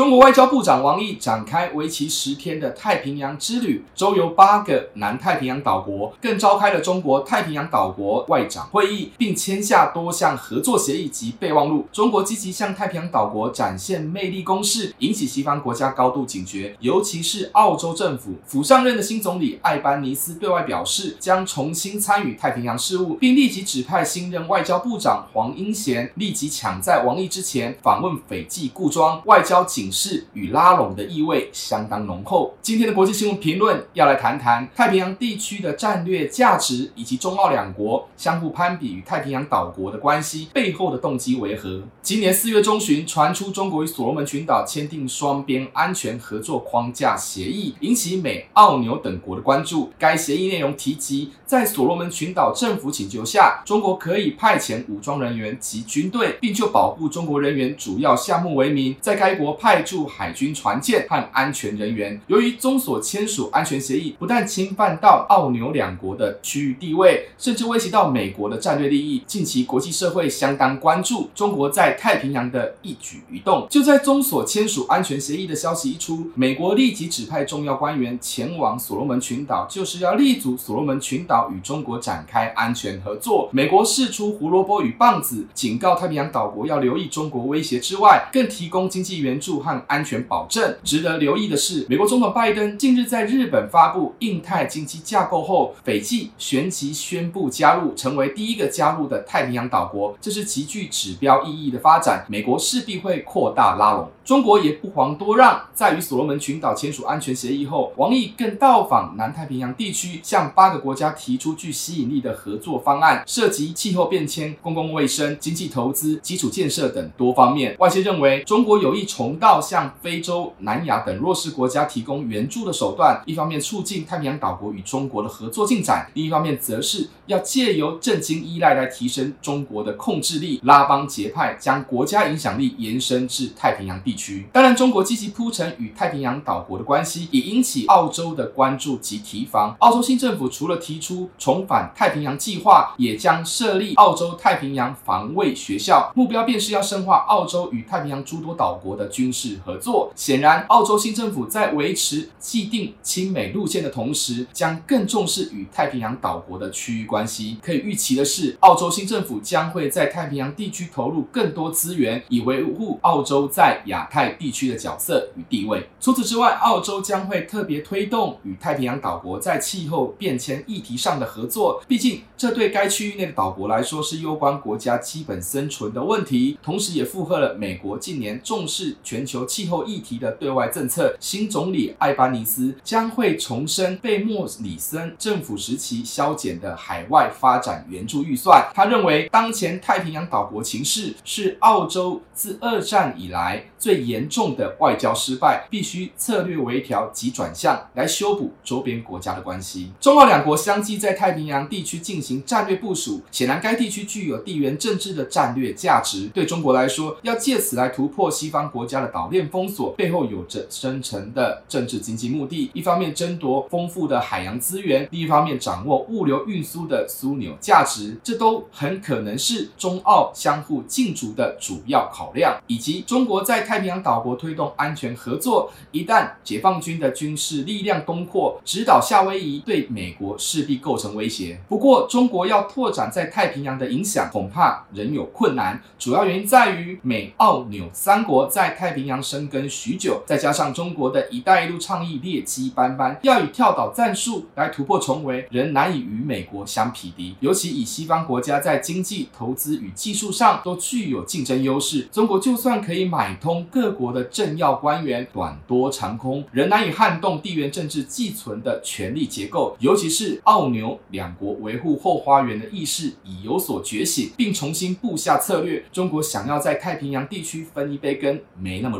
[0.00, 11.86] 中国外交部长王毅展开为期十天的太平洋之旅，周游八个南太平洋岛国，更召开了中国太平洋岛国外长会议，并签下多项合作协议及备忘录。
[11.92, 16.74] 中国积极向太平洋岛国展现魅力攻势，引起西方国家高度警觉。
[16.80, 29.89] 尤其是澳洲政府，府上任的新总理艾班尼斯对外表示，将重新参与太平洋事务，并立即指派新任外交部长黄英贤立即抢在王毅之前访问斐济故庄，外交警。
[29.90, 32.54] 警示与拉拢的意味相当浓厚。
[32.62, 41.82] 今天的国际新闻评论要来谈谈太平洋地区的战略价值，以及中澳两国相互攀比与太平洋岛国的关系背后的动机为何？
[42.00, 49.90] 今年四月中旬传出中国与所罗门群岛签订双边安全合作框架协议，引起美、澳、纽等国的关注。
[49.98, 59.69] 该协议内容提及，在所罗门群岛政府请求下，中国可以派遣武装人员及军队，并就保护中国人员主要项目为名，在该国派。
[59.70, 62.20] 派驻海军船舰和安全人员。
[62.26, 73.68] 由于中所签署安全协议不但侵犯到澳纽两国的区域地位，甚至威胁到美国的战略利益，近期国际社会相当关注中国在太平洋的一举一动。
[73.70, 83.48] 就在中所签署安全协议的消息一出，美国立即指派重要官员前往所罗门群岛，就是要立足所罗门群岛与中国展开安全合作。
[83.52, 89.59] 美国释出胡萝卜与棒子，警告太平洋岛国要留意中国威胁之外，更提供经济援助。
[89.60, 90.74] 和安全保证。
[90.82, 102.24] 值得留意的是，美国总统拜登近日在日本发布印太经济架构后，斐济旋即宣布加入，成为第一个加入的太平洋岛国，这是极具指标意义的发展。
[102.28, 117.76] 美国势必会扩大拉拢，中国也不遑多让，在与所罗门群岛签署安全协议后，王毅更到访南太平洋地区，向八个国家提出具吸引力的合作方案，涉及气候变迁、公共卫生、经济投资、基础建设等多方面。
[117.78, 119.49] 外界认为，中国有意重蹈。
[119.50, 134.46] 要向非洲、南亚等弱势国家提供援助的手段，一方面促进太平洋岛国与中国的合作进展，另一方面则是要借由政经依赖来提升中国的控制力，拉帮结派，将国家影响力延伸至太平洋地区。
[134.52, 139.74] 当然，中国积极铺陈与太平洋岛国的关系，也引起澳洲的关注及提防。
[139.80, 149.39] 澳洲新政府除了提出重返太平洋计划，也将设立澳洲太平洋防卫学校，目标便是要深化澳洲与太平洋诸多岛国的军事。
[149.40, 150.12] 是合作。
[150.14, 157.56] 显然，澳洲新政府在维持既定亲美路线的同时，将更重视与太平洋岛国的区域关系。
[157.62, 165.88] 可以预期的是，澳洲新政府将会在太平洋地区投入更多资源，以维护澳洲在亚太地区的角色与地位。
[165.98, 171.82] 除此之外，澳洲将会特别推动与太平洋岛国在气候变迁议题上的合作。
[171.88, 179.29] 毕竟，这对该区域内的岛国来说是攸关国家基本生存的问题，同时也附和了美国近年重视全球。
[179.30, 188.68] 求气候议题的对外政策，新总理艾巴尼斯将会重申被莫里森政府时期削减的海外发展援助预算。
[188.74, 199.92] 他认为，当前太平洋岛国情势是澳洲自二战以来最严重的外交失败，必须策略微调及转向来修补周边国家的关系。
[200.00, 206.26] 中澳两国相继在太平洋地区进行战略部署，显然该地区具有地缘政治的战略价值。
[206.34, 209.19] 对中国来说，要借此来突破西方国家的岛。
[209.20, 222.58] 岛链封锁背后有着深层的政治经济目的，一方面争夺丰富的海洋资源，另一方面掌握物流运输的枢纽价值，这都很可能是中澳相互竞逐的主要考量。
[222.66, 231.60] 以及中国在太平洋岛国推动安全合作，一旦解放军的军事力量东扩，直捣夏威夷，对美国势必构成威胁。
[231.68, 235.78] 不过，中国要拓展在太平洋的影响，恐怕仍有困难。
[235.98, 239.09] 主要原因在于美、澳、纽三国在太平洋。
[239.10, 247.34] 将生根许久，再加上中国的一带一路倡议劣迹斑斑，要以跳岛战术来突破重围，仍难以与美国相匹敌。
[247.40, 259.76] 尤其以西方国家在经济、投资与技术上都具有竞争优势，中国就算可以买通各国的政要官员，短多长空，仍难以撼动地缘政治寄存的权力结构。
[259.80, 265.84] 尤其是澳纽两国维护后花园的意识已有所觉醒，并重新布下策略。
[265.90, 268.99] 中国想要在太平洋地区分一杯羹，没那么